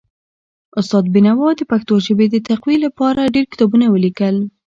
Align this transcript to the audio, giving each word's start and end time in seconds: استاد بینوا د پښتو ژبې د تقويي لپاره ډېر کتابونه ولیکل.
استاد 0.79 1.05
بینوا 1.13 1.49
د 1.55 1.61
پښتو 1.71 1.93
ژبې 2.05 2.27
د 2.31 2.35
تقويي 2.49 2.77
لپاره 2.85 3.31
ډېر 3.35 3.45
کتابونه 3.51 3.85
ولیکل. 3.89 4.35